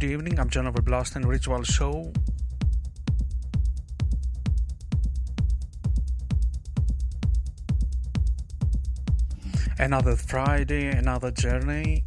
Good 0.00 0.12
evening, 0.12 0.40
I'm 0.40 0.48
John 0.48 0.64
Ov3rblast 0.64 1.16
and 1.16 1.26
Ritual 1.26 1.62
Show. 1.62 2.10
Another 9.78 10.16
Friday, 10.16 10.86
another 10.86 11.30
journey. 11.30 12.06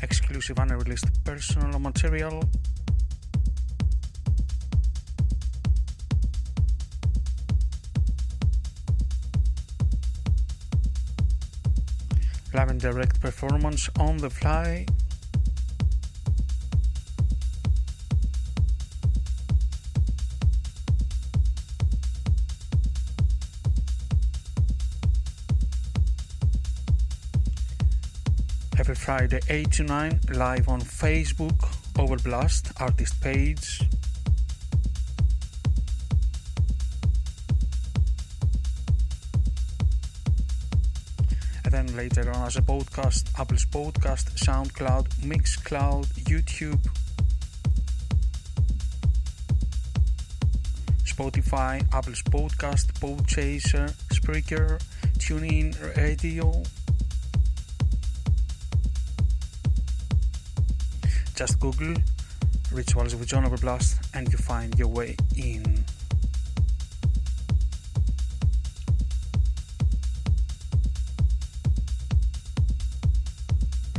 Exclusive 0.00 0.58
unreleased 0.58 1.22
personal 1.22 1.78
material. 1.80 2.42
Live 12.58 12.70
and 12.70 12.80
direct 12.80 13.20
performance 13.20 13.88
on 14.00 14.16
the 14.16 14.28
fly. 14.28 14.84
Every 28.76 28.96
Friday 28.96 29.38
8 29.48 29.70
to 29.70 29.84
9 29.84 30.20
live 30.32 30.68
on 30.68 30.80
Facebook, 30.80 31.58
Ov3rblast 31.94 32.72
artist 32.80 33.20
page. 33.20 33.82
Later 41.96 42.30
on 42.30 42.46
as 42.46 42.56
a 42.56 42.62
podcast, 42.62 43.38
Apple's 43.38 43.64
Podcast, 43.64 44.30
SoundCloud, 44.38 45.08
Mixcloud, 45.22 46.06
YouTube, 46.24 46.78
Spotify, 51.04 51.82
Apple's 51.92 52.22
Podcast, 52.22 52.92
Podchaser, 53.00 53.90
Spreaker, 54.08 54.80
TuneIn 55.18 55.96
Radio. 55.96 56.62
Just 61.34 61.58
Google 61.60 61.94
Rituals 62.72 63.14
with 63.16 63.28
John 63.28 63.44
Ov3rblast 63.44 64.14
and 64.14 64.30
you 64.30 64.38
find 64.38 64.78
your 64.78 64.88
way 64.88 65.16
in. 65.36 65.84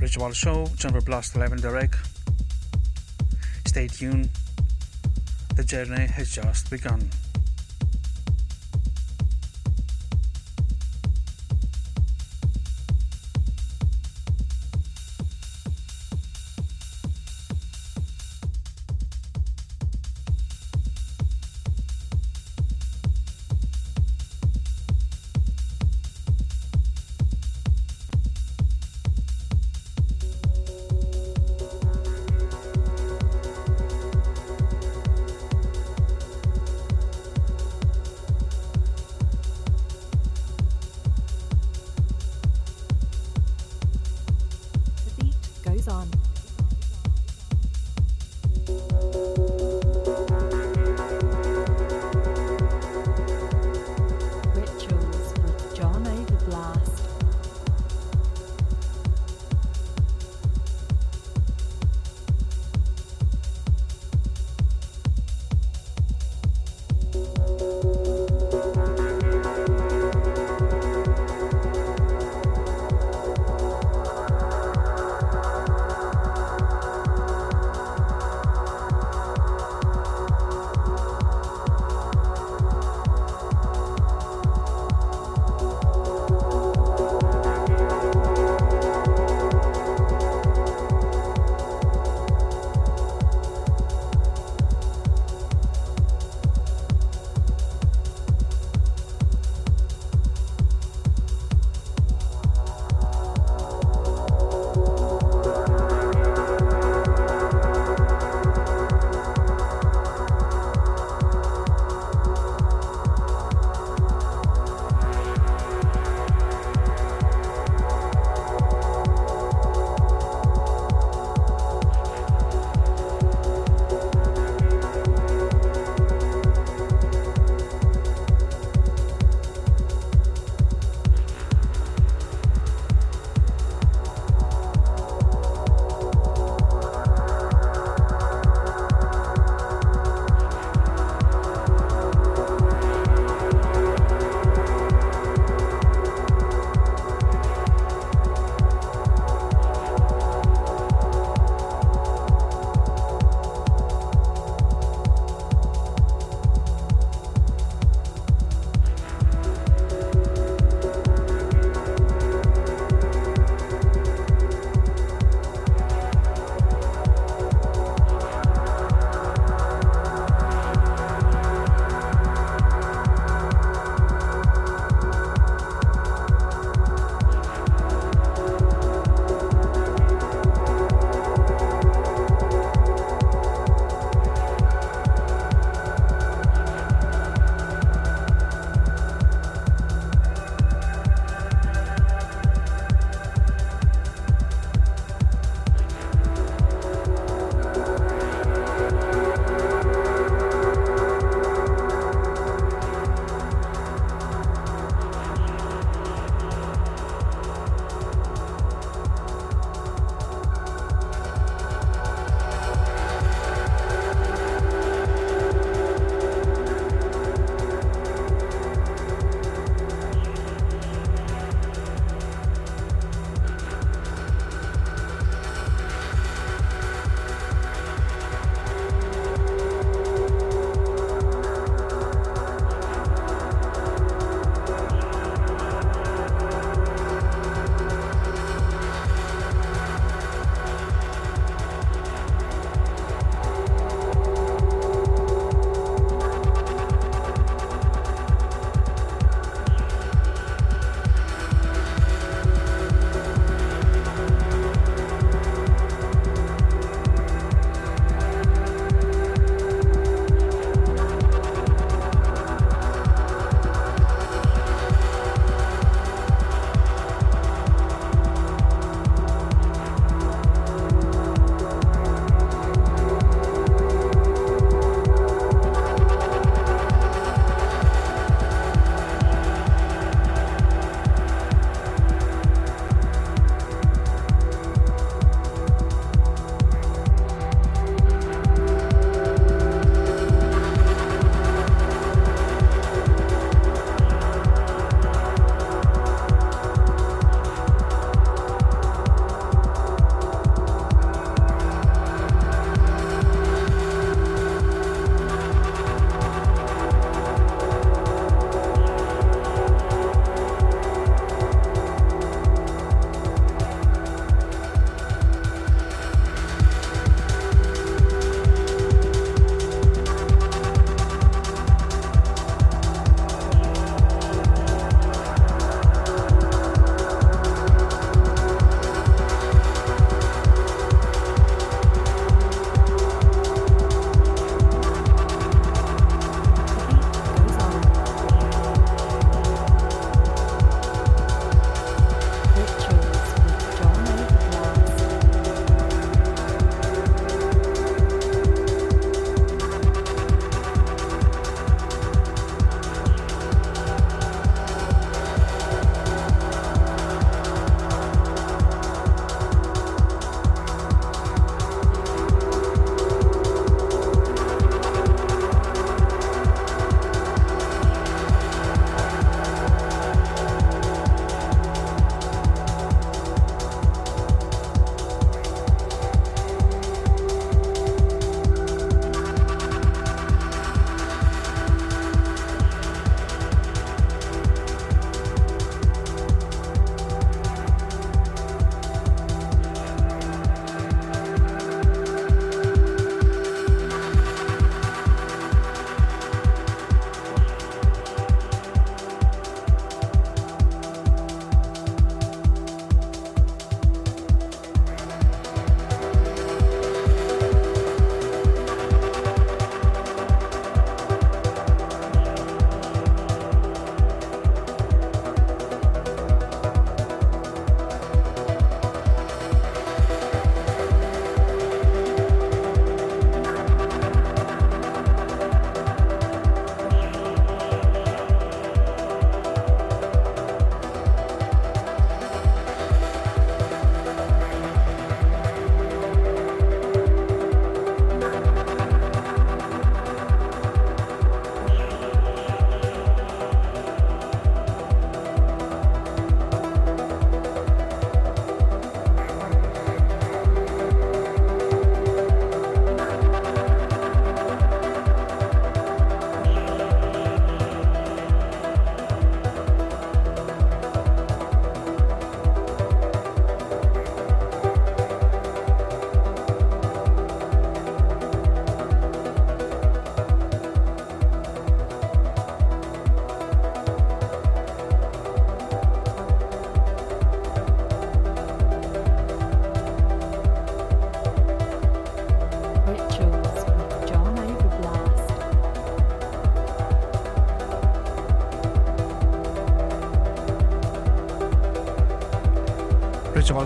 Ritual 0.10 0.32
Show, 0.32 0.66
John 0.76 0.94
Ov3rblast 0.94 1.36
11 1.36 1.62
Direct. 1.62 1.96
Stay 3.68 3.86
tuned, 3.86 4.32
the 5.56 5.64
journey 5.64 6.08
has 6.08 6.34
just 6.34 6.72
begun. 6.72 7.12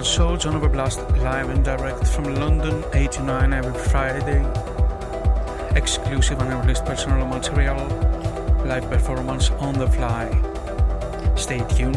Soul, 0.01 0.37
John 0.37 0.59
Ov3rblast 0.59 1.21
live 1.21 1.49
and 1.49 1.63
direct 1.63 2.07
from 2.07 2.33
London 2.35 2.83
89 2.93 3.53
every 3.53 3.73
Friday. 3.73 4.41
Exclusive 5.75 6.39
and 6.39 6.51
unreleased 6.51 6.85
personal 6.85 7.27
material, 7.27 7.77
live 8.65 8.89
performance 8.89 9.51
on 9.59 9.73
the 9.77 9.87
fly. 9.87 10.29
Stay 11.35 11.59
tuned, 11.75 11.95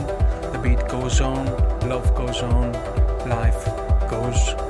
the 0.53 0.61
beat 0.63 0.87
goes 0.89 1.21
on, 1.21 1.47
love 1.89 2.15
goes 2.15 2.43
on, 2.43 2.73
life 3.29 3.65
goes 4.11 4.49
on. 4.55 4.66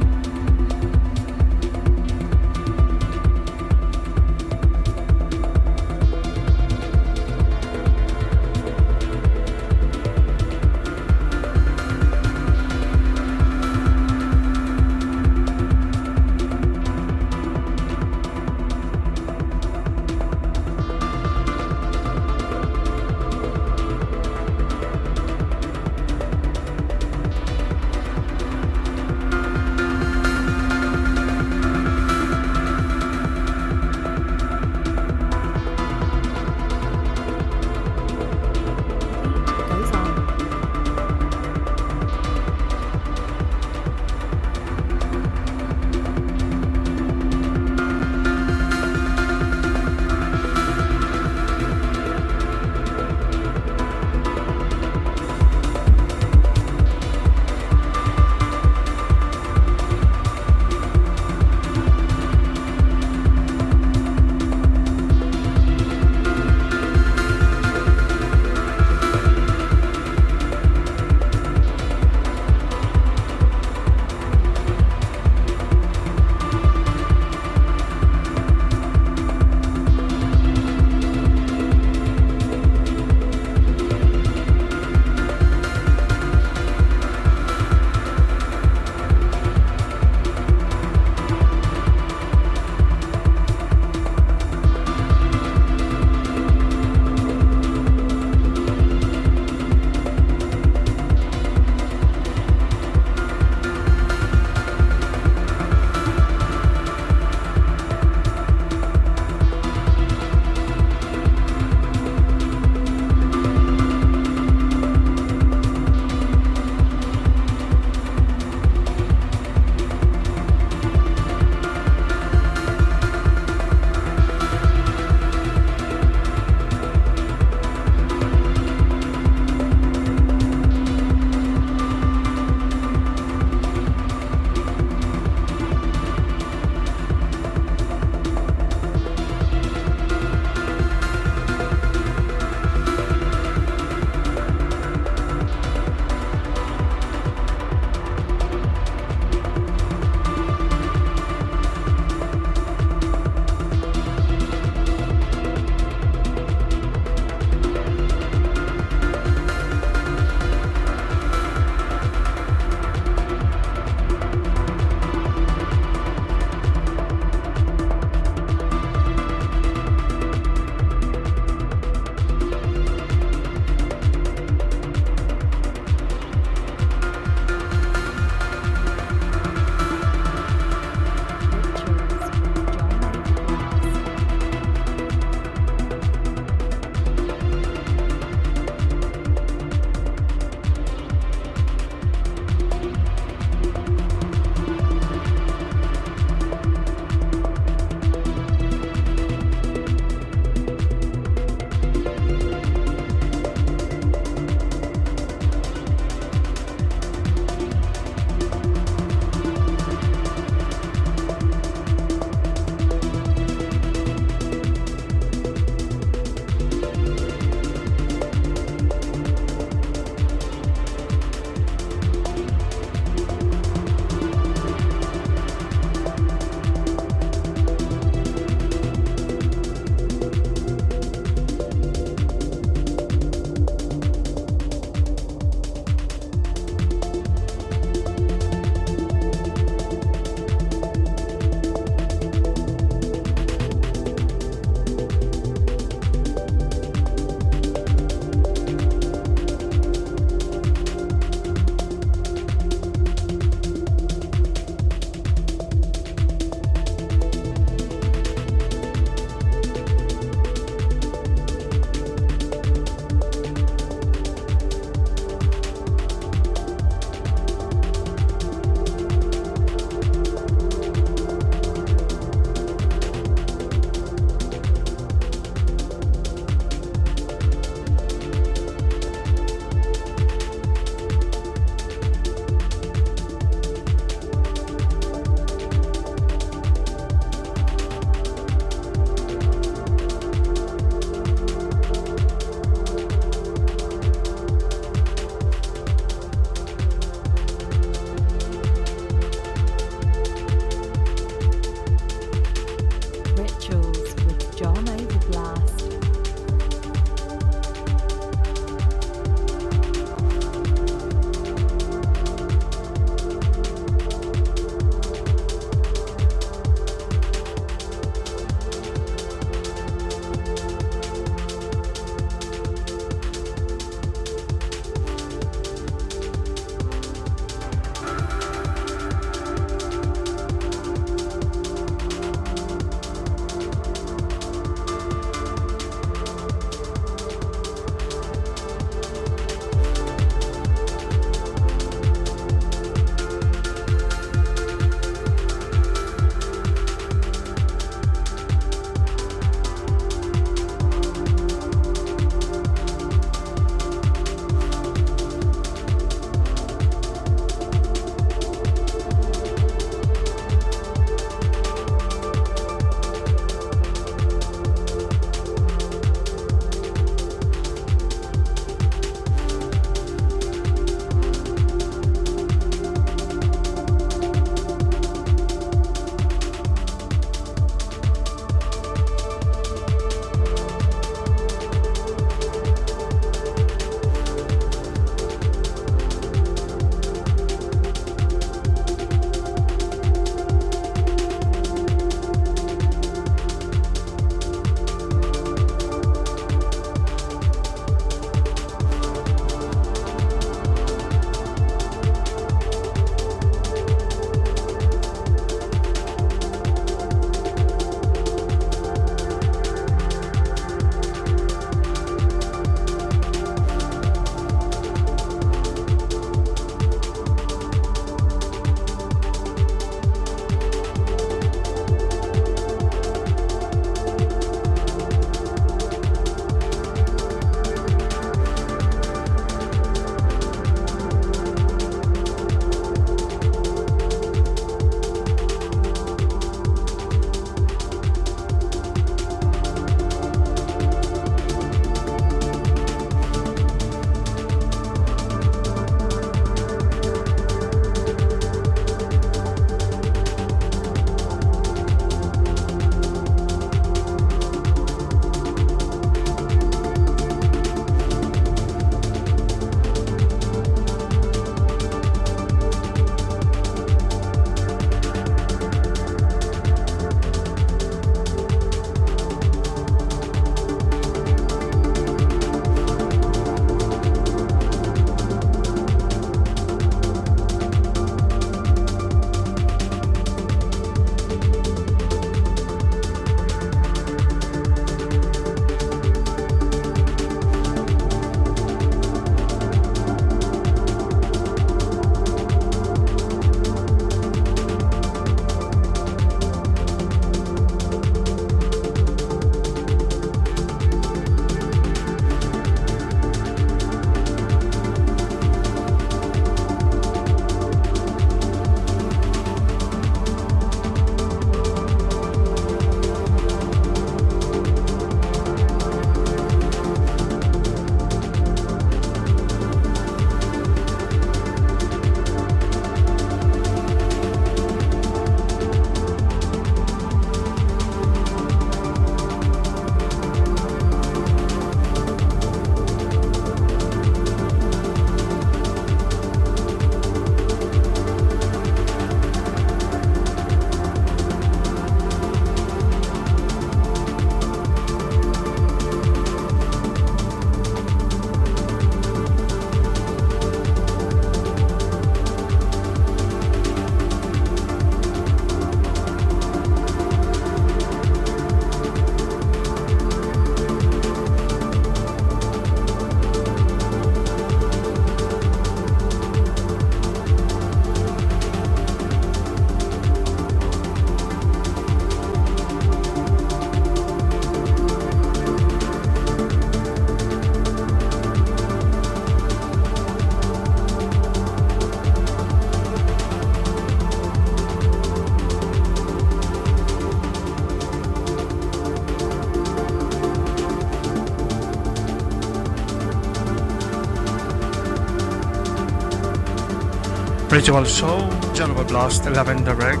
Ritual 597.60 597.84
Soul, 597.84 598.20
John 598.54 598.74
Ov3rblast, 598.74 599.34
Lavender 599.36 599.74
Reg. 599.74 600.00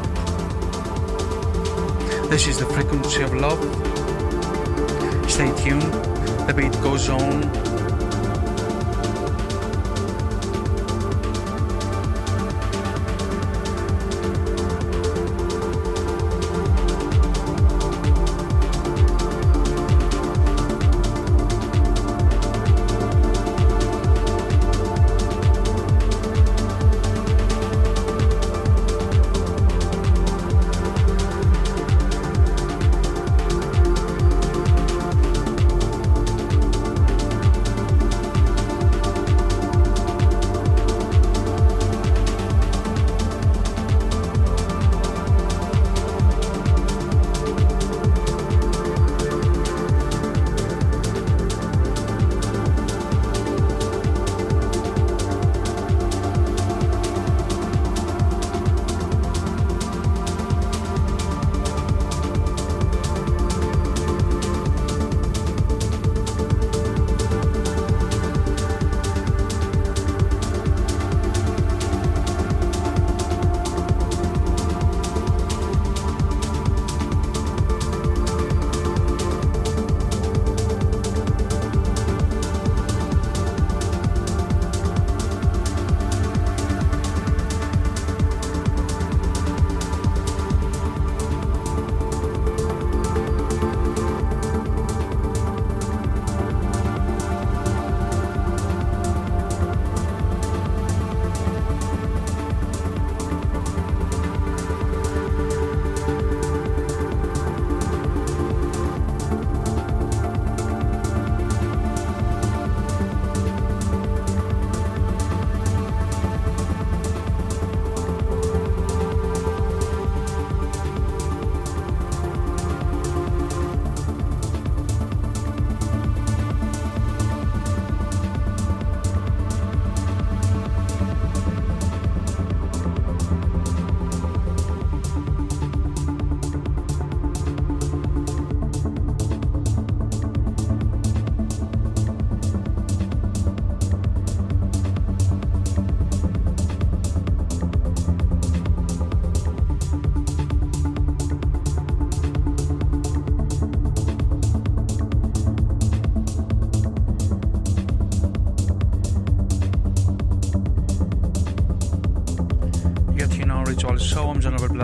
This 2.30 2.46
is 2.46 2.58
the 2.58 2.64
frequency 2.64 3.20
of 3.20 3.34
love. 3.34 3.60
Stay 5.30 5.52
tuned, 5.62 5.92
the 6.48 6.54
beat 6.56 6.72
goes 6.80 7.10
on. 7.10 7.69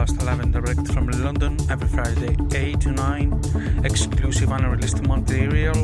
past 0.07 0.23
11 0.23 0.53
direct 0.53 0.93
from 0.93 1.09
London 1.09 1.57
every 1.69 1.89
Friday 1.89 2.37
8 2.55 2.81
to 2.81 2.93
9. 2.93 3.83
Exclusive 3.85 4.53
unreleased 4.53 5.03
material, 5.03 5.75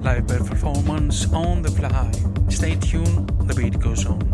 live 0.00 0.26
performance 0.26 1.32
on 1.32 1.62
the 1.62 1.70
fly. 1.70 2.10
Stay 2.48 2.74
tuned, 2.76 3.28
the 3.46 3.54
beat 3.54 3.78
goes 3.78 4.06
on. 4.06 4.31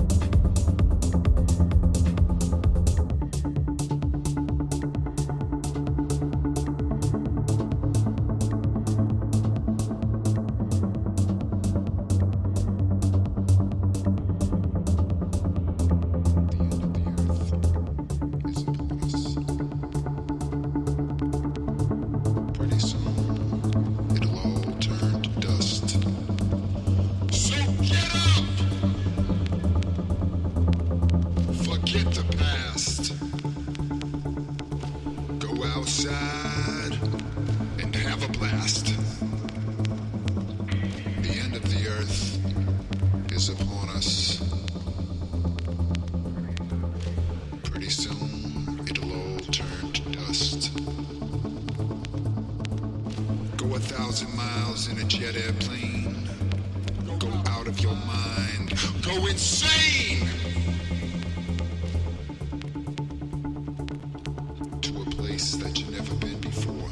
place 65.38 65.54
that 65.62 65.78
you've 65.78 65.90
never 65.90 66.14
been 66.16 66.40
before. 66.40 66.90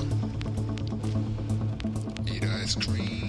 Eat 2.32 2.44
ice 2.44 2.76
cream. 2.76 3.25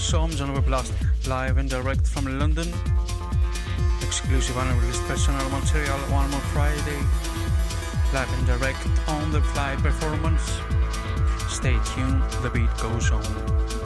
Festival 0.00 0.28
Songs 0.28 0.40
on 0.40 0.60
Blast 0.62 0.92
live 1.28 1.58
and 1.58 1.68
direct 1.68 2.06
from 2.06 2.38
London. 2.38 2.66
Exclusive 4.00 4.56
unreleased 4.56 5.02
personal 5.06 5.48
material 5.50 5.98
one 6.08 6.30
more 6.30 6.40
Friday. 6.52 6.98
Live 8.14 8.32
and 8.38 8.46
direct 8.46 8.86
on 9.08 9.30
the 9.30 9.42
fly 9.52 9.76
performance. 9.76 10.58
Stay 11.48 11.78
tuned, 11.94 12.22
the 12.42 12.50
beat 12.50 12.74
goes 12.78 13.10
on. 13.10 13.79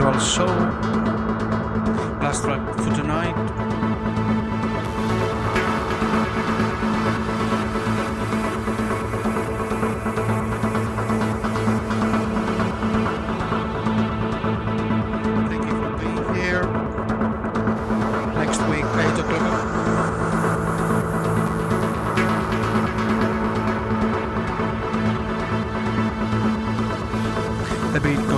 Ritual 0.00 0.18
Soul. 0.18 0.69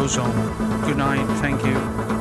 Goes 0.03 0.19
on. 0.19 0.33
Good 0.85 0.97
night. 0.97 1.25
Thank 1.39 1.65
you. 1.65 2.12